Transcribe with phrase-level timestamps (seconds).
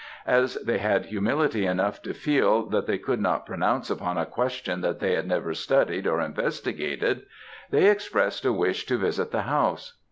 [0.25, 4.81] As they had humility enough to feel that they could not pronounce upon a question
[4.81, 7.27] that they had never studied or investigated,
[7.69, 9.93] they expressed a wish to visit the house.